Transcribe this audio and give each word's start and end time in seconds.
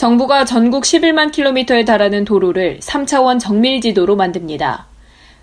정부가 0.00 0.46
전국 0.46 0.84
11만 0.84 1.30
킬로미터에 1.30 1.84
달하는 1.84 2.24
도로를 2.24 2.78
3차원 2.80 3.38
정밀 3.38 3.82
지도로 3.82 4.16
만듭니다. 4.16 4.86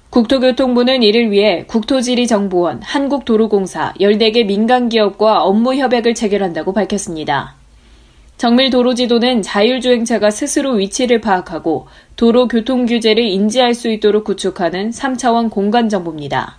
국토교통부는 0.09 1.03
이를 1.03 1.29
위해 1.29 1.65
국토지리정보원, 1.67 2.81
한국도로공사, 2.81 3.93
14개 3.99 4.47
민간기업과 4.47 5.43
업무 5.43 5.75
협약을 5.75 6.15
체결한다고 6.15 6.73
밝혔습니다. 6.73 7.53
정밀 8.37 8.71
도로 8.71 8.95
지도는 8.95 9.43
자율주행차가 9.43 10.31
스스로 10.31 10.71
위치를 10.71 11.21
파악하고 11.21 11.87
도로 12.15 12.47
교통 12.47 12.87
규제를 12.87 13.23
인지할 13.23 13.75
수 13.75 13.91
있도록 13.91 14.23
구축하는 14.23 14.89
3차원 14.89 15.51
공간 15.51 15.87
정보입니다. 15.87 16.57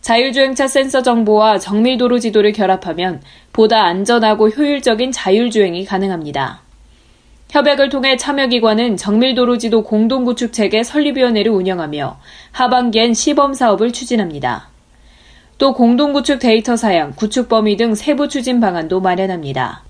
자율주행차 0.00 0.68
센서 0.68 1.02
정보와 1.02 1.58
정밀 1.58 1.98
도로 1.98 2.20
지도를 2.20 2.52
결합하면 2.52 3.20
보다 3.52 3.82
안전하고 3.82 4.50
효율적인 4.50 5.10
자율주행이 5.10 5.86
가능합니다. 5.86 6.69
협약을 7.50 7.88
통해 7.88 8.16
참여기관은 8.16 8.96
정밀도로지도 8.96 9.82
공동구축체계 9.82 10.84
설립위원회를 10.84 11.50
운영하며 11.50 12.20
하반기엔 12.52 13.12
시범 13.12 13.54
사업을 13.54 13.92
추진합니다. 13.92 14.68
또 15.58 15.74
공동구축 15.74 16.38
데이터 16.38 16.76
사양, 16.76 17.12
구축 17.16 17.48
범위 17.48 17.76
등 17.76 17.96
세부 17.96 18.28
추진 18.28 18.60
방안도 18.60 19.00
마련합니다. 19.00 19.82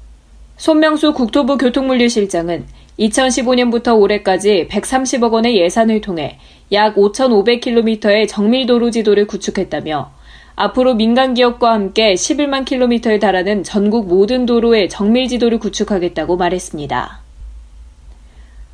손명수 0.57 1.13
국토부 1.13 1.59
교통물류실장은 1.59 2.65
2015년부터 2.99 3.99
올해까지 3.99 4.67
130억 4.71 5.31
원의 5.31 5.59
예산을 5.59 6.01
통해 6.01 6.39
약 6.73 6.97
5,500km의 6.97 8.27
정밀도로 8.27 8.91
지도를 8.91 9.27
구축했다며 9.27 10.11
앞으로 10.57 10.95
민간 10.95 11.35
기업과 11.35 11.73
함께 11.73 12.15
11만 12.15 12.65
킬로미터에 12.65 13.19
달하는 13.19 13.63
전국 13.63 14.09
모든 14.09 14.47
도로의 14.47 14.89
정밀 14.89 15.29
지도를 15.29 15.59
구축하겠다고 15.59 16.39
말했습니다. 16.39 17.30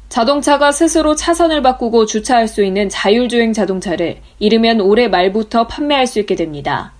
자동차가 0.09 0.73
스스로 0.73 1.15
차선을 1.15 1.62
바꾸고 1.62 2.07
주차할 2.07 2.49
수 2.49 2.65
있는 2.65 2.89
자율주행 2.89 3.53
자동차를 3.53 4.19
이르면 4.39 4.81
올해 4.81 5.09
말부터 5.09 5.67
판매할 5.67 6.07
수 6.07 6.21
있게 6.21 6.37
됩니다. 6.37 6.93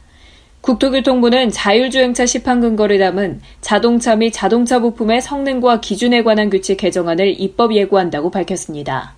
국토교통부는 0.61 1.51
자율주행차 1.51 2.27
시판 2.27 2.61
근거를 2.61 2.99
담은 2.99 3.41
자동차 3.61 4.17
및 4.17 4.33
자동차 4.33 4.81
부품의 4.81 5.23
성능과 5.23 5.81
기준에 5.81 6.25
관한 6.25 6.51
규칙 6.51 6.79
개정안을 6.79 7.41
입법 7.41 7.73
예고한다고 7.75 8.31
밝혔습니다. 8.33 9.15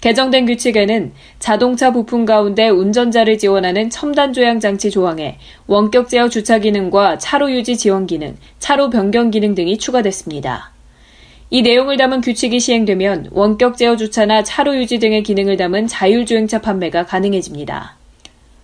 개정된 0.00 0.46
규칙에는 0.46 1.12
자동차 1.40 1.92
부품 1.92 2.24
가운데 2.24 2.68
운전자를 2.68 3.36
지원하는 3.36 3.90
첨단 3.90 4.32
조향 4.32 4.60
장치 4.60 4.90
조항에 4.90 5.38
원격 5.66 6.08
제어 6.08 6.28
주차 6.28 6.58
기능과 6.58 7.18
차로 7.18 7.50
유지 7.52 7.76
지원 7.76 8.06
기능, 8.06 8.36
차로 8.60 8.88
변경 8.90 9.30
기능 9.30 9.54
등이 9.54 9.76
추가됐습니다. 9.76 10.70
이 11.52 11.62
내용을 11.62 11.96
담은 11.96 12.20
규칙이 12.20 12.60
시행되면 12.60 13.30
원격 13.32 13.76
제어 13.76 13.96
주차나 13.96 14.44
차로 14.44 14.76
유지 14.76 15.00
등의 15.00 15.24
기능을 15.24 15.56
담은 15.56 15.88
자율주행차 15.88 16.60
판매가 16.60 17.06
가능해집니다. 17.06 17.96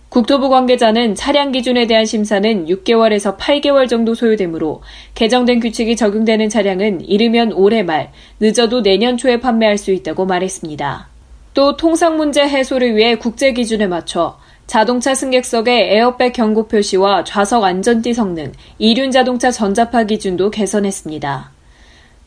국토부 0.07 0.47
관계자는 0.47 1.15
차량 1.15 1.51
기준에 1.51 1.85
대한 1.85 2.05
심사는 2.05 2.65
6개월에서 2.65 3.37
8개월 3.37 3.89
정도 3.89 4.15
소요되므로 4.15 4.81
개정된 5.15 5.59
규칙이 5.59 5.97
적용되는 5.97 6.47
차량은 6.47 7.01
이르면 7.01 7.51
올해 7.51 7.83
말, 7.83 8.11
늦어도 8.39 8.81
내년 8.81 9.17
초에 9.17 9.41
판매할 9.41 9.77
수 9.77 9.91
있다고 9.91 10.25
말했습니다. 10.25 11.09
또 11.53 11.75
통상 11.75 12.15
문제 12.15 12.47
해소를 12.47 12.95
위해 12.95 13.15
국제 13.15 13.51
기준에 13.51 13.87
맞춰 13.87 14.37
자동차 14.65 15.13
승객석의 15.13 15.93
에어백 15.93 16.31
경고 16.33 16.67
표시와 16.67 17.25
좌석 17.25 17.65
안전띠 17.65 18.13
성능, 18.13 18.53
이륜 18.79 19.11
자동차 19.11 19.51
전자파 19.51 20.05
기준도 20.05 20.51
개선했습니다. 20.51 21.56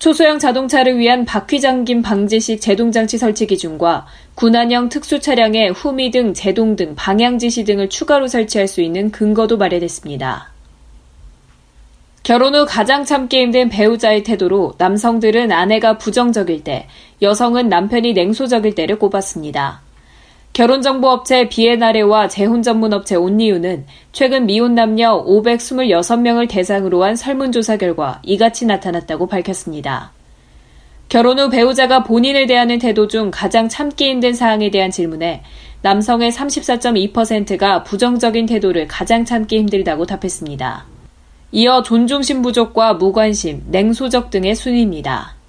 초소형 0.01 0.39
자동차를 0.39 0.97
위한 0.97 1.27
바퀴 1.27 1.61
잠김 1.61 2.01
방지식 2.01 2.63
제동장치 2.63 3.19
설치 3.19 3.47
기준과 3.47 4.07
군안형 4.35 4.89
특수 4.89 5.21
차량의 5.21 5.73
후미 5.73 6.11
등 6.11 6.33
제동 6.33 6.75
등 6.75 6.95
방향 6.97 7.39
지시 7.39 7.65
등을 7.65 7.91
추가로 7.91 8.27
설치할 8.27 8.67
수 8.67 8.81
있는 8.81 9.11
근거도 9.11 9.59
마련했습니다. 9.59 10.53
결혼 12.23 12.55
후 12.55 12.65
가장 12.67 13.05
힘든 13.05 13.69
배우자의 13.69 14.23
태도로 14.23 14.73
남성들은 14.79 15.53
아내가 15.53 15.99
부정적일 15.99 16.65
때, 16.65 16.87
여성은 17.21 17.69
남편이 17.69 18.15
냉소적일 18.15 18.75
때를 18.75 18.99
꼽았습니다. 18.99 19.83
결혼정보업체 20.53 21.49
비에나레와 21.49 22.29
재혼 22.29 22.63
전문업체 22.63 23.15
온니유는 23.15 23.87
최근 24.13 24.47
미혼 24.47 24.75
남녀 24.75 25.25
526명을 25.25 26.49
대상으로 26.49 27.05
한 27.05 27.15
설문조사 27.15 27.77
결과 27.77 28.21
이같이 28.25 28.67
나타났다고 28.67 29.29
밝혔습니다. 29.29 30.13
결혼 31.09 31.39
후 31.39 31.51
배우자가 31.51 32.03
본인을 32.03 32.47
대하는 32.47 32.79
태도 32.79 33.07
중 33.09 33.31
가장 33.33 33.69
참기 33.69 34.09
힘든 34.09 34.33
사항에 34.35 34.71
대한 34.71 34.91
질문에 34.91 35.43
남성의 35.83 36.31
34.2%가 36.33 37.85
부정적인 37.85 38.47
태도를 38.47 38.87
가장 38.87 39.25
참기 39.25 39.59
힘들다고 39.59 40.07
답했습니다. 40.07 40.85
이어 41.53 41.83
존중심 41.83 42.43
부족과 42.43 42.95
무관심, 42.95 43.65
냉소적 43.69 44.31
등의 44.31 44.55
순위입니다. 44.55 45.40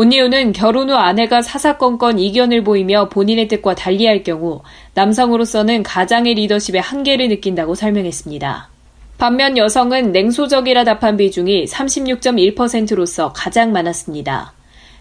온니우는 0.00 0.52
결혼 0.52 0.88
후 0.88 0.94
아내가 0.94 1.42
사사건건 1.42 2.18
이견을 2.18 2.64
보이며 2.64 3.10
본인의 3.10 3.48
뜻과 3.48 3.74
달리할 3.74 4.22
경우 4.22 4.62
남성으로서는 4.94 5.82
가장의 5.82 6.36
리더십의 6.36 6.80
한계를 6.80 7.28
느낀다고 7.28 7.74
설명했습니다. 7.74 8.70
반면 9.18 9.58
여성은 9.58 10.12
냉소적이라 10.12 10.84
답한 10.84 11.18
비중이 11.18 11.66
36.1%로서 11.66 13.34
가장 13.34 13.72
많았습니다. 13.72 14.54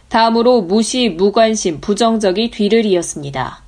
다음으로 0.10 0.64
무시, 0.64 1.08
무관심, 1.08 1.80
부정적이 1.80 2.52
뒤를 2.52 2.86
이었습니다. 2.86 3.64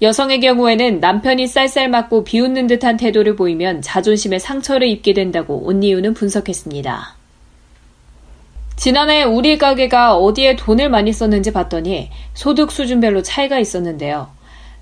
여성의 0.00 0.40
경우에는 0.40 0.98
남편이 0.98 1.46
쌀쌀 1.46 1.90
맞고 1.90 2.24
비웃는 2.24 2.68
듯한 2.68 2.96
태도를 2.96 3.36
보이면 3.36 3.82
자존심에 3.82 4.38
상처를 4.38 4.88
입게 4.88 5.12
된다고 5.12 5.58
온니우는 5.66 6.14
분석했습니다. 6.14 7.23
지난해 8.76 9.22
우리 9.22 9.56
가게가 9.56 10.16
어디에 10.16 10.56
돈을 10.56 10.90
많이 10.90 11.12
썼는지 11.12 11.52
봤더니 11.52 12.10
소득 12.34 12.72
수준별로 12.72 13.22
차이가 13.22 13.58
있었는데요. 13.58 14.28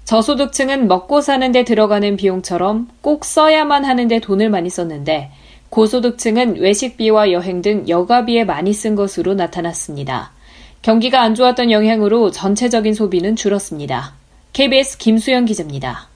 저소득층은 0.04 0.88
먹고 0.88 1.20
사는데 1.20 1.64
들어가는 1.64 2.16
비용처럼 2.16 2.88
꼭 3.00 3.25
써야만 3.25 3.84
하는데 3.84 4.19
돈을 4.19 4.50
많이 4.50 4.69
썼는데 4.69 5.31
고소득층은 5.70 6.56
외식비와 6.56 7.32
여행 7.32 7.62
등 7.62 7.88
여가비에 7.88 8.44
많이 8.44 8.72
쓴 8.72 8.94
것으로 8.94 9.34
나타났습니다. 9.34 10.32
경기가 10.82 11.22
안 11.22 11.34
좋았던 11.34 11.70
영향으로 11.70 12.31
전체적인 12.31 12.92
소비는 12.92 13.36
줄었습니다. 13.36 14.14
KBS 14.52 14.98
김수영 14.98 15.47
기자입니다. 15.47 16.08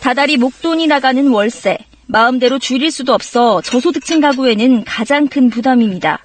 다달이 0.00 0.36
목돈이 0.36 0.86
나가는 0.88 1.26
월세. 1.28 1.78
마음대로 2.12 2.58
줄일 2.58 2.90
수도 2.90 3.14
없어 3.14 3.62
저소득층 3.62 4.20
가구에는 4.20 4.84
가장 4.84 5.28
큰 5.28 5.48
부담입니다. 5.48 6.18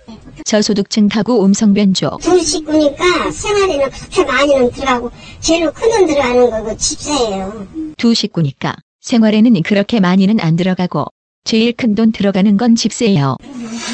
저소득층 0.45 1.07
가구 1.07 1.43
음성 1.45 1.73
변조. 1.73 2.17
둘 2.21 2.41
식구니까 2.41 3.31
생활에는 3.31 3.89
그렇게 3.89 4.25
많이는 4.25 4.71
들어가고 4.71 5.11
제일 5.39 5.71
큰 5.71 5.89
돈 5.89 6.07
들어가는 6.07 6.49
거그 6.49 6.77
집세예요. 6.77 7.67
두 7.97 8.13
식구니까 8.13 8.75
생활에는 8.99 9.61
그렇게 9.63 9.99
많이는 10.01 10.39
안 10.41 10.57
들어가고 10.57 11.05
제일 11.45 11.71
큰 11.73 11.95
돈 11.95 12.11
들어가는 12.11 12.57
건 12.57 12.75
집세예요. 12.75 13.37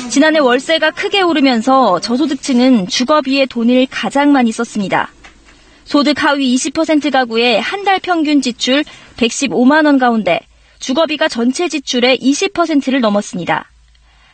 지난해 0.09 0.39
월세가 0.39 0.91
크게 0.91 1.21
오르면서 1.21 1.99
저소득층은 1.99 2.87
주거비에 2.87 3.45
돈을 3.45 3.85
가장 3.91 4.31
많이 4.31 4.51
썼습니다. 4.51 5.11
소득 5.85 6.23
하위 6.23 6.55
20% 6.55 7.11
가구의 7.11 7.61
한 7.61 7.83
달 7.83 7.99
평균 7.99 8.41
지출 8.41 8.83
115만 9.17 9.85
원 9.85 9.99
가운데 9.99 10.39
주거비가 10.83 11.29
전체 11.29 11.69
지출의 11.69 12.17
20%를 12.17 12.99
넘었습니다. 12.99 13.71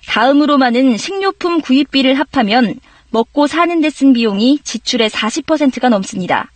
다음으로 0.08 0.58
많은 0.58 0.98
식료품 0.98 1.62
구입비를 1.62 2.16
합하면 2.16 2.80
먹고 3.12 3.46
사는 3.46 3.80
데 3.82 3.92
쓴 3.92 4.14
비용이 4.14 4.60
지출의 4.64 5.12
40%가 5.12 5.90
넘습니다. 5.90 6.50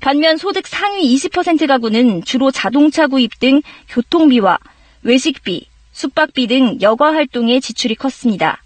반면 0.00 0.36
소득 0.36 0.66
상위 0.66 1.14
20% 1.14 1.68
가구는 1.68 2.24
주로 2.24 2.50
자동차 2.50 3.06
구입 3.06 3.38
등 3.38 3.62
교통비와 3.88 4.58
외식비, 5.04 5.68
숙박비 5.92 6.48
등 6.48 6.78
여가 6.80 7.12
활동에 7.12 7.60
지출이 7.60 7.94
컸습니다. 7.94 8.64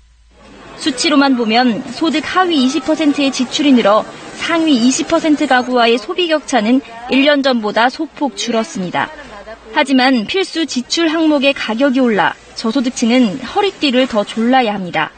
수치로만 0.78 1.36
보면 1.36 1.82
소득 1.92 2.22
하위 2.24 2.66
20%의 2.66 3.32
지출이 3.32 3.72
늘어 3.72 4.02
상위 4.36 4.80
20% 4.88 5.46
가구와의 5.46 5.98
소비 5.98 6.26
격차는 6.28 6.80
1년 7.10 7.44
전보다 7.44 7.90
소폭 7.90 8.38
줄었습니다. 8.38 9.27
하지만 9.72 10.26
필수 10.26 10.66
지출 10.66 11.08
항목의 11.08 11.52
가격이 11.54 12.00
올라 12.00 12.34
저소득층은 12.54 13.40
허리띠를 13.40 14.06
더 14.08 14.24
졸라야 14.24 14.74
합니다. 14.74 15.10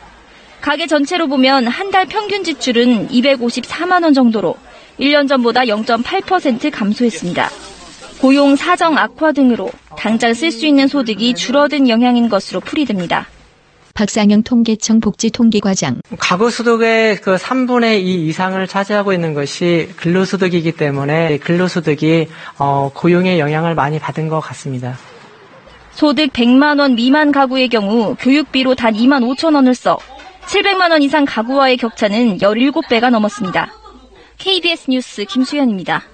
가계 0.61 0.87
전체로 0.87 1.27
보면 1.27 1.67
한 1.67 1.91
달 1.91 2.07
평균 2.07 2.45
지출은 2.45 3.09
254만 3.09 4.03
원 4.05 4.13
정도로 4.15 4.57
1년 4.99 5.27
전보다 5.29 5.63
0.8% 5.63 6.71
감소했습니다. 6.71 7.51
고용 8.21 8.55
사정 8.55 8.99
악화 8.99 9.33
등으로 9.33 9.71
당장 9.97 10.35
쓸 10.35 10.51
수 10.53 10.67
있는 10.67 10.87
소득이 10.89 11.35
줄어든 11.35 11.89
영향인 11.89 12.29
것으로 12.29 12.61
풀이됩니다. 12.61 13.27
박상영 14.01 14.45
통계청 14.45 15.01
복지통계과장. 15.01 16.01
가구 16.19 16.51
소득의 16.51 17.17
그 17.17 17.37
3분의 17.37 18.01
2 18.01 18.29
이상을 18.29 18.67
차지하고 18.67 19.13
있는 19.13 19.35
것이 19.35 19.91
근로소득이기 19.97 20.73
때문에 20.73 21.37
근로소득이 21.37 22.29
어, 22.59 22.91
고용에 22.95 23.39
영향을 23.39 23.75
많이 23.75 23.99
받은 23.99 24.29
것 24.29 24.41
같습니다. 24.41 24.97
소득 25.93 26.33
100만 26.33 26.81
원 26.81 26.95
미만 26.95 27.31
가구의 27.31 27.69
경우 27.69 28.17
교육비로 28.19 28.75
단 28.75 28.95
2만 28.95 29.23
5천 29.37 29.55
원을 29.55 29.75
써 29.75 29.99
700만 30.47 30.93
원 30.93 31.03
이상 31.03 31.27
가구와의 31.27 31.77
격차는 31.77 32.39
17배가 32.39 33.11
넘었습니다. 33.11 33.71
KBS 34.39 34.91
뉴스 34.93 35.27
김수현입니다. 35.27 36.05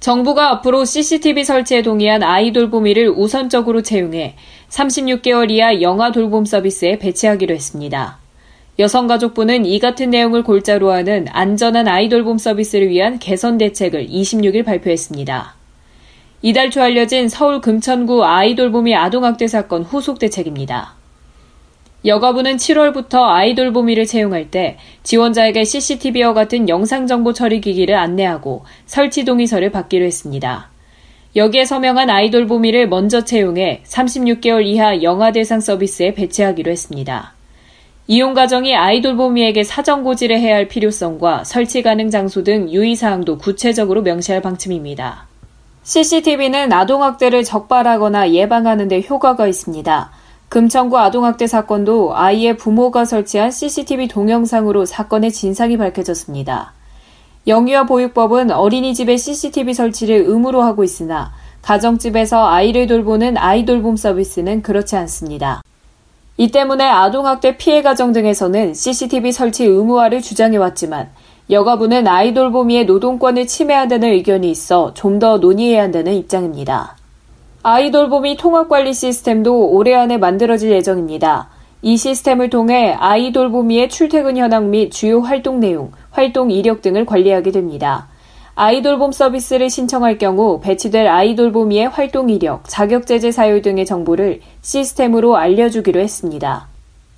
정부가 0.00 0.50
앞으로 0.50 0.84
CCTV 0.84 1.44
설치에 1.44 1.82
동의한 1.82 2.22
아이 2.22 2.52
돌보미를 2.52 3.10
우선적으로 3.10 3.82
채용해 3.82 4.36
36개월 4.68 5.50
이하 5.50 5.80
영아 5.80 6.12
돌봄 6.12 6.44
서비스에 6.44 6.98
배치하기로 6.98 7.54
했습니다. 7.54 8.18
여성가족부는 8.78 9.66
이 9.66 9.78
같은 9.80 10.10
내용을 10.10 10.44
골자로 10.44 10.92
하는 10.92 11.26
안전한 11.30 11.88
아이 11.88 12.08
돌봄 12.08 12.38
서비스를 12.38 12.90
위한 12.90 13.18
개선 13.18 13.58
대책을 13.58 14.06
26일 14.06 14.64
발표했습니다. 14.64 15.56
이달 16.42 16.70
초 16.70 16.80
알려진 16.80 17.28
서울 17.28 17.60
금천구 17.60 18.24
아이 18.24 18.54
돌보미 18.54 18.94
아동학대 18.94 19.48
사건 19.48 19.82
후속 19.82 20.20
대책입니다. 20.20 20.97
여가부는 22.04 22.56
7월부터 22.56 23.22
아이돌 23.22 23.72
보미를 23.72 24.06
채용할 24.06 24.50
때 24.50 24.78
지원자에게 25.02 25.64
CCTV와 25.64 26.32
같은 26.32 26.68
영상정보 26.68 27.32
처리 27.32 27.60
기기를 27.60 27.96
안내하고 27.96 28.64
설치 28.86 29.24
동의서를 29.24 29.70
받기로 29.70 30.04
했습니다. 30.04 30.70
여기에 31.34 31.64
서명한 31.64 32.08
아이돌 32.08 32.46
보미를 32.46 32.88
먼저 32.88 33.24
채용해 33.24 33.82
36개월 33.84 34.64
이하 34.64 35.02
영아 35.02 35.32
대상 35.32 35.60
서비스에 35.60 36.14
배치하기로 36.14 36.70
했습니다. 36.70 37.34
이용 38.06 38.32
과정이 38.32 38.74
아이돌 38.74 39.16
보미에게 39.16 39.64
사전 39.64 40.02
고지를 40.02 40.38
해야 40.38 40.54
할 40.54 40.68
필요성과 40.68 41.44
설치 41.44 41.82
가능 41.82 42.10
장소 42.10 42.42
등 42.42 42.70
유의사항도 42.70 43.36
구체적으로 43.38 44.02
명시할 44.02 44.40
방침입니다. 44.40 45.26
CCTV는 45.82 46.72
아동학대를 46.72 47.44
적발하거나 47.44 48.32
예방하는 48.32 48.88
데 48.88 49.04
효과가 49.08 49.46
있습니다. 49.46 50.10
금천구 50.48 50.98
아동학대 50.98 51.46
사건도 51.46 52.16
아이의 52.16 52.56
부모가 52.56 53.04
설치한 53.04 53.50
CCTV 53.50 54.08
동영상으로 54.08 54.86
사건의 54.86 55.30
진상이 55.30 55.76
밝혀졌습니다. 55.76 56.72
영유아 57.46 57.84
보육법은 57.84 58.50
어린이집에 58.50 59.16
CCTV 59.16 59.74
설치를 59.74 60.24
의무로 60.26 60.62
하고 60.62 60.84
있으나 60.84 61.32
가정집에서 61.62 62.48
아이를 62.48 62.86
돌보는 62.86 63.36
아이돌봄 63.36 63.96
서비스는 63.96 64.62
그렇지 64.62 64.96
않습니다. 64.96 65.62
이 66.38 66.50
때문에 66.50 66.84
아동학대 66.84 67.56
피해 67.58 67.82
가정 67.82 68.12
등에서는 68.12 68.72
CCTV 68.72 69.32
설치 69.32 69.64
의무화를 69.64 70.22
주장해왔지만 70.22 71.10
여가부는 71.50 72.06
아이돌봄이의 72.06 72.86
노동권을 72.86 73.46
침해한다는 73.46 74.12
의견이 74.12 74.50
있어 74.50 74.94
좀 74.94 75.18
더 75.18 75.38
논의해야 75.38 75.82
한다는 75.82 76.14
입장입니다. 76.14 76.97
아이돌봄이 77.62 78.36
통합관리 78.36 78.94
시스템도 78.94 79.70
올해 79.70 79.92
안에 79.94 80.16
만들어질 80.16 80.70
예정입니다. 80.70 81.48
이 81.82 81.96
시스템을 81.96 82.50
통해 82.50 82.94
아이돌봄이의 82.98 83.88
출퇴근 83.88 84.36
현황 84.36 84.70
및 84.70 84.90
주요 84.90 85.20
활동 85.20 85.58
내용, 85.58 85.90
활동 86.12 86.52
이력 86.52 86.82
등을 86.82 87.04
관리하게 87.04 87.50
됩니다. 87.50 88.06
아이돌봄 88.54 89.10
서비스를 89.10 89.70
신청할 89.70 90.18
경우 90.18 90.60
배치될 90.60 91.08
아이돌봄이의 91.08 91.88
활동 91.88 92.30
이력, 92.30 92.62
자격제재 92.68 93.32
사유 93.32 93.60
등의 93.60 93.86
정보를 93.86 94.40
시스템으로 94.62 95.36
알려주기로 95.36 96.00
했습니다. 96.00 96.68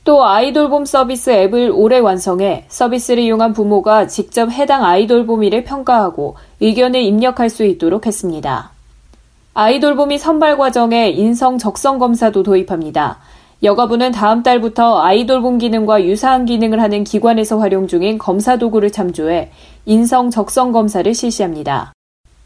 또 0.05 0.25
아이돌봄 0.25 0.87
서비스 0.87 1.29
앱을 1.31 1.71
올해 1.75 1.99
완성해 1.99 2.65
서비스를 2.69 3.23
이용한 3.23 3.53
부모가 3.53 4.07
직접 4.07 4.51
해당 4.51 4.85
아이돌봄이를 4.85 5.65
평가하고 5.65 6.37
의견을 6.61 7.03
입력할 7.03 7.51
수 7.51 7.65
있도록 7.65 8.07
했습니다. 8.07 8.71
아이돌봄이 9.53 10.19
선발 10.19 10.59
과정에 10.59 11.11
인성 11.11 11.59
적성 11.59 11.99
검사도 11.99 12.45
도입합니다. 12.45 13.19
여가부는 13.65 14.13
다음 14.13 14.45
달부터 14.45 15.01
아이돌봄 15.01 15.59
기능과 15.59 16.05
유사한 16.05 16.47
기능을 16.47 16.81
하는 16.81 17.03
기관에서 17.03 17.59
활용 17.59 17.89
중인 17.89 18.17
검사 18.17 18.57
도구를 18.59 18.93
참조해 18.93 19.51
인성 19.87 20.31
적성 20.31 20.71
검사를 20.71 21.13
실시합니다. 21.13 21.93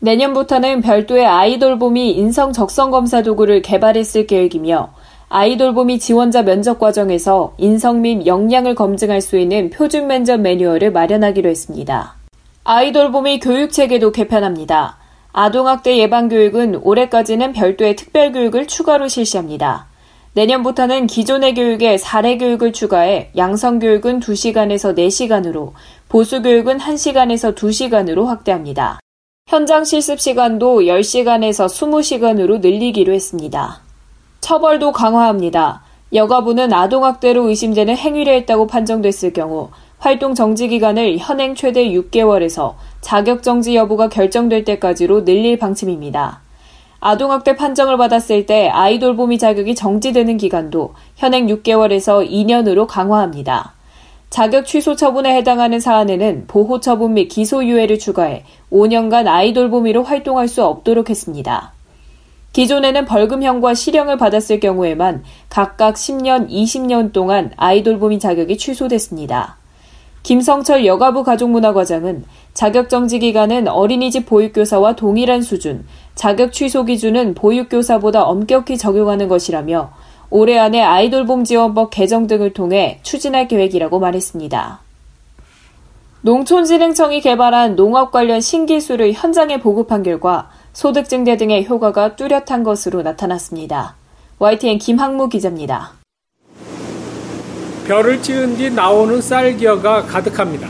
내년부터는 0.01 0.81
별도의 0.81 1.27
아이돌봄이 1.27 2.13
인성 2.13 2.55
적성 2.55 2.91
검사 2.91 3.23
도구를 3.23 3.61
개발했을 3.61 4.27
계획이며 4.27 4.95
아이돌봄이 5.29 5.99
지원자 5.99 6.43
면접 6.43 6.79
과정에서 6.79 7.55
인성 7.59 8.01
및 8.01 8.27
역량을 8.27 8.75
검증할 8.75 9.21
수 9.21 9.37
있는 9.37 9.69
표준 9.69 10.07
면접 10.07 10.41
매뉴얼을 10.41 10.91
마련하기로 10.91 11.51
했습니다. 11.51 12.15
아이돌봄이 12.65 13.41
교육 13.41 13.73
체계도 13.73 14.13
개편합니다. 14.13 15.04
아동학대 15.37 15.99
예방교육은 15.99 16.83
올해까지는 16.85 17.55
별도의 17.55 17.97
특별교육을 17.97 18.69
추가로 18.69 19.09
실시합니다. 19.09 19.89
내년부터는 20.35 21.09
기존의 21.09 21.55
교육에 21.55 21.99
사례 21.99 22.39
교육을 22.39 22.73
추가해 22.73 23.31
양성교육은 23.37 24.21
2시간에서 24.21 24.97
4시간으로, 24.97 25.73
보수교육은 26.09 26.79
1시간에서 26.79 27.57
2시간으로 27.57 28.27
확대합니다. 28.27 29.01
현장 29.49 29.85
실습 29.85 30.21
시간도 30.21 30.83
10시간에서 30.83 31.67
20시간으로 31.67 32.61
늘리기로 32.61 33.13
했습니다. 33.13 33.81
처벌도 34.41 34.93
강화합니다. 34.93 35.83
여가부는 36.13 36.73
아동학대로 36.73 37.49
의심되는 37.49 37.97
행위를 37.97 38.35
했다고 38.35 38.69
판정됐을 38.69 39.33
경우 39.33 39.71
활동 40.05 40.35
정지 40.35 40.69
기간을 40.69 41.17
현행 41.17 41.55
최대 41.55 41.89
6개월에서 41.89 42.75
자격 43.01 43.43
정지 43.43 43.75
여부가 43.75 44.11
결정될 44.11 44.67
때까지로 44.67 45.25
늘릴 45.25 45.57
방침입니다. 45.59 46.43
아동학대 47.01 47.57
판정을 47.57 47.97
받았을 47.97 48.45
때 48.45 48.69
아이돌보미 48.69 49.39
자격이 49.39 49.75
정지되는 49.75 50.37
기간도 50.37 50.93
현행 51.17 51.47
6개월에서 51.47 52.31
2년으로 52.31 52.87
강화합니다. 52.87 53.73
자격 54.29 54.67
취소 54.67 54.95
처분에 54.95 55.35
해당하는 55.37 55.81
사안에는 55.81 56.49
보호 56.49 56.81
처분 56.81 57.15
및 57.15 57.29
기소유예를 57.29 57.99
추가해 57.99 58.45
5년간 58.71 59.27
아이돌보미로 59.27 60.03
활동할 60.03 60.49
수 60.49 60.67
없도록 60.67 61.09
했습니다. 61.09 61.73
기존에는 62.53 63.07
벌금형과 63.07 63.73
실형을 63.73 64.19
받았을 64.19 64.61
경우에만 64.61 65.25
각각 65.49 65.95
10년, 65.95 66.51
20년 66.51 67.15
동안 67.15 67.53
아이돌보미 67.57 68.19
자격이 68.19 68.59
취소됐습니다. 68.59 69.64
김성철 70.25 70.87
여가부 70.87 71.23
가족문화과장은 71.23 72.25
자격정지 72.55 73.19
기간은 73.19 73.69
어린이집 73.69 74.25
보육교사와 74.25 74.97
동일한 74.97 75.43
수준, 75.43 75.85
자격 76.15 76.53
취소 76.53 76.87
기준은 76.87 77.35
보육교사보다 77.35 78.25
엄격히 78.25 78.79
적용하는 78.79 79.29
것이라며 79.29 79.93
올해 80.31 80.59
안에 80.59 80.83
아이돌봄 80.83 81.45
지원법 81.45 81.91
개정 81.91 82.27
등을 82.27 82.55
통해 82.55 83.01
추진할 83.03 83.49
계획이라고 83.49 84.01
말했습니다. 84.01 84.81
농촌진흥청이 86.23 87.21
개발한 87.21 87.77
농업 87.77 88.11
관련 88.11 88.41
신기술을 88.41 89.13
현장에 89.13 89.61
보급한 89.61 90.03
결과 90.03 90.49
소득 90.73 91.07
증대 91.07 91.37
등의 91.37 91.67
효과가 91.67 92.17
뚜렷한 92.17 92.63
것으로 92.65 93.03
나타났습니다. 93.03 93.97
YTN 94.39 94.79
김학무 94.79 95.29
기자입니다. 95.29 96.04
별을 97.87 98.23
지은 98.23 98.57
뒤 98.57 98.71
나오는 98.71 99.21
쌀겨가 99.21 100.05
가득합니다. 100.05 100.69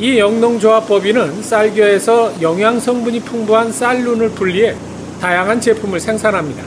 이 0.00 0.18
영농조합법인은 0.18 1.42
쌀겨에서 1.42 2.40
영양 2.40 2.80
성분이 2.80 3.20
풍부한 3.20 3.72
쌀룬을 3.72 4.30
분리해 4.30 4.74
다양한 5.20 5.60
제품을 5.60 6.00
생산합니다. 6.00 6.62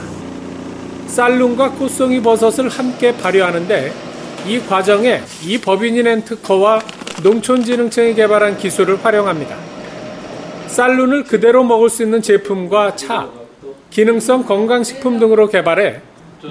쌀룬과 1.06 1.72
꽃송이 1.72 2.22
버섯을 2.22 2.68
함께 2.68 3.16
발효하는데 3.16 3.92
이 4.46 4.60
과정에 4.60 5.22
이 5.44 5.58
법인이 5.58 6.02
낸 6.02 6.24
특허와 6.24 6.80
농촌진흥청이 7.22 8.14
개발한 8.14 8.58
기술을 8.58 9.04
활용합니다. 9.04 9.56
쌀룬을 10.68 11.24
그대로 11.24 11.64
먹을 11.64 11.90
수 11.90 12.02
있는 12.02 12.22
제품과 12.22 12.96
차, 12.96 13.28
기능성 13.90 14.44
건강식품 14.44 15.18
등으로 15.18 15.48
개발해 15.48 16.00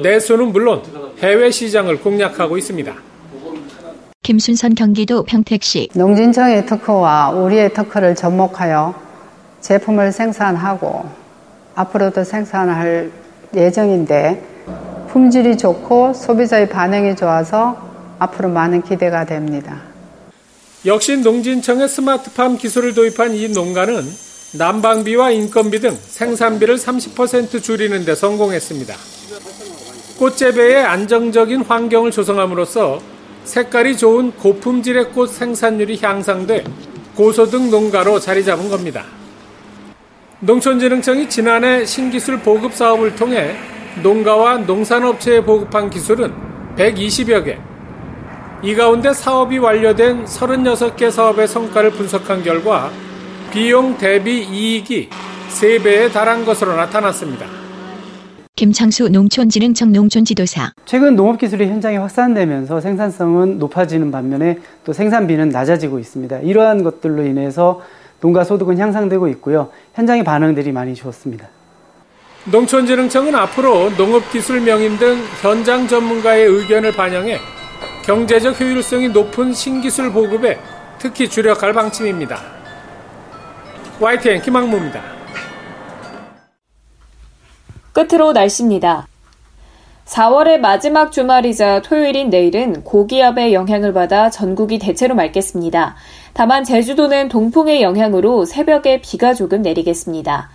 내수는 0.01 0.51
물론 0.51 0.81
해외 1.19 1.51
시장을 1.51 1.99
공략하고 1.99 2.57
있습니다. 2.57 2.93
김순선 4.23 4.75
경기도 4.75 5.23
평택시 5.23 5.89
농진청의 5.95 6.65
특허와 6.67 7.31
우리의 7.31 7.73
특허를 7.73 8.15
접목하여 8.15 8.93
제품을 9.61 10.11
생산하고 10.11 11.05
앞으로도 11.75 12.23
생산할 12.23 13.11
예정인데 13.55 14.43
품질이 15.09 15.57
좋고 15.57 16.13
소비자의 16.13 16.69
반응이 16.69 17.15
좋아서 17.15 17.89
앞으로 18.19 18.49
많은 18.49 18.83
기대가 18.83 19.25
됩니다. 19.25 19.81
역시 20.85 21.17
농진청의 21.17 21.89
스마트팜 21.89 22.57
기술을 22.57 22.93
도입한 22.93 23.35
이 23.35 23.49
농가는 23.49 24.03
난방비와 24.57 25.31
인건비 25.31 25.79
등 25.79 25.97
생산비를 26.01 26.75
30% 26.75 27.61
줄이는 27.61 28.03
데 28.03 28.15
성공했습니다. 28.15 28.95
꽃재배에 30.21 30.83
안정적인 30.83 31.63
환경을 31.63 32.11
조성함으로써 32.11 32.99
색깔이 33.43 33.97
좋은 33.97 34.31
고품질의 34.33 35.05
꽃 35.13 35.31
생산률이 35.31 35.97
향상돼 35.99 36.63
고소득 37.15 37.69
농가로 37.69 38.19
자리 38.19 38.45
잡은 38.45 38.69
겁니다. 38.69 39.03
농촌진흥청이 40.41 41.27
지난해 41.27 41.85
신기술 41.85 42.37
보급 42.37 42.75
사업을 42.75 43.15
통해 43.15 43.55
농가와 44.03 44.59
농산업체에 44.59 45.43
보급한 45.43 45.89
기술은 45.89 46.31
120여 46.77 47.43
개. 47.43 47.57
이 48.61 48.75
가운데 48.75 49.11
사업이 49.13 49.57
완료된 49.57 50.25
36개 50.25 51.09
사업의 51.09 51.47
성과를 51.47 51.89
분석한 51.93 52.43
결과 52.43 52.91
비용 53.51 53.97
대비 53.97 54.43
이익이 54.43 55.09
3배에 55.49 56.13
달한 56.13 56.45
것으로 56.45 56.75
나타났습니다. 56.75 57.60
김창수 58.61 59.09
농촌진흥청 59.09 59.91
농촌지도사 59.91 60.73
최근 60.85 61.15
농업기술이 61.15 61.65
현장에 61.65 61.97
확산되면서 61.97 62.79
생산성은 62.79 63.57
높아지는 63.57 64.11
반면에 64.11 64.59
또 64.83 64.93
생산비는 64.93 65.49
낮아지고 65.49 65.97
있습니다. 65.97 66.41
이러한 66.41 66.83
것들로 66.83 67.25
인해서 67.25 67.81
농가 68.19 68.43
소득은 68.43 68.77
향상되고 68.77 69.29
있고요. 69.29 69.69
현장의 69.95 70.23
반응들이 70.23 70.73
많이 70.73 70.93
좋습니다. 70.93 71.47
농촌진흥청은 72.51 73.33
앞으로 73.33 73.89
농업기술 73.97 74.61
명인 74.61 74.95
등 74.99 75.17
현장 75.41 75.87
전문가의 75.87 76.45
의견을 76.45 76.91
반영해 76.91 77.39
경제적 78.05 78.61
효율성이 78.61 79.09
높은 79.09 79.53
신기술 79.53 80.11
보급에 80.11 80.59
특히 80.99 81.27
주력할 81.27 81.73
방침입니다. 81.73 82.39
YTN 83.99 84.43
김학무입니다. 84.43 85.20
끝으로 87.93 88.33
날씨입니다. 88.33 89.07
4월의 90.05 90.57
마지막 90.57 91.11
주말이자 91.11 91.81
토요일인 91.83 92.29
내일은 92.29 92.83
고기압의 92.83 93.53
영향을 93.53 93.93
받아 93.93 94.29
전국이 94.29 94.77
대체로 94.77 95.15
맑겠습니다. 95.15 95.95
다만 96.33 96.63
제주도는 96.63 97.29
동풍의 97.29 97.81
영향으로 97.81 98.45
새벽에 98.45 98.99
비가 99.01 99.33
조금 99.33 99.61
내리겠습니다. 99.61 100.49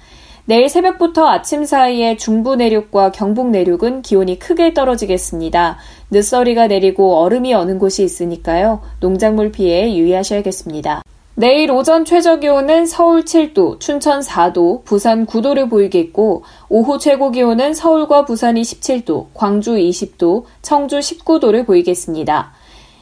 내일 0.45 0.69
새벽부터 0.69 1.27
아침 1.27 1.65
사이에 1.65 2.17
중부 2.17 2.57
내륙과 2.57 3.13
경북 3.13 3.51
내륙은 3.51 4.03
기온이 4.03 4.39
크게 4.39 4.75
떨어지겠습니다. 4.75 5.79
늦서리가 6.11 6.69
내리고 6.69 7.17
얼음이 7.17 7.53
어는 7.53 7.79
곳이 7.79 8.05
있으니까요. 8.05 8.81
농작물 9.01 9.51
피해 9.51 9.97
유의하셔야겠습니다. 9.97 11.03
내일 11.39 11.71
오전 11.71 12.07
최저 12.07 12.39
기온은 12.39 12.87
서울 12.87 13.23
7도, 13.23 13.79
춘천 13.79 14.21
4도, 14.21 14.85
부산 14.85 15.27
9도를 15.27 15.69
보이겠고, 15.69 16.45
오후 16.71 16.99
최고 16.99 17.31
기온은 17.31 17.75
서울과 17.75 18.25
부산이 18.25 18.63
17도, 18.63 19.27
광주 19.35 19.73
20도, 19.75 20.45
청주 20.63 20.99
19도를 20.99 21.67
보이겠습니다. 21.67 22.53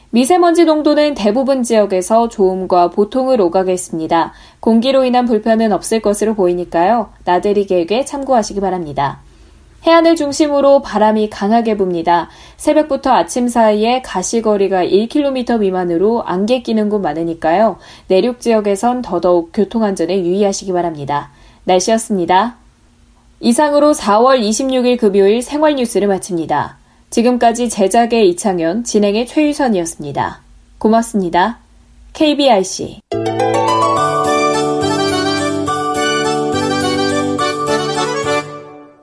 미세먼지 0.09 0.65
농도는 0.65 1.13
대부분 1.13 1.63
지역에서 1.63 2.27
좋음과 2.27 2.89
보통을 2.89 3.39
오가겠습니다. 3.39 4.33
공기로 4.59 5.05
인한 5.05 5.25
불편은 5.25 5.71
없을 5.71 6.01
것으로 6.01 6.35
보이니까요. 6.35 7.11
나들이 7.23 7.65
계획에 7.65 8.03
참고하시기 8.03 8.59
바랍니다. 8.59 9.21
해안을 9.85 10.15
중심으로 10.15 10.81
바람이 10.81 11.29
강하게 11.29 11.77
붑니다. 11.77 12.27
새벽부터 12.57 13.11
아침 13.11 13.47
사이에 13.47 14.01
가시거리가 14.01 14.83
1km 14.85 15.59
미만으로 15.59 16.23
안개 16.23 16.63
끼는 16.63 16.89
곳 16.89 16.99
많으니까요. 16.99 17.77
내륙 18.07 18.39
지역에선 18.39 19.03
더더욱 19.03 19.51
교통안전에 19.53 20.23
유의하시기 20.23 20.73
바랍니다. 20.73 21.29
날씨였습니다. 21.65 22.55
이상으로 23.39 23.93
4월 23.93 24.41
26일 24.41 24.97
금요일 24.97 25.43
생활 25.43 25.75
뉴스를 25.75 26.07
마칩니다. 26.07 26.77
지금까지 27.11 27.69
제작의 27.69 28.29
이창현, 28.29 28.83
진행의 28.83 29.27
최유선이었습니다. 29.27 30.41
고맙습니다. 30.79 31.59
KBRC 32.13 33.01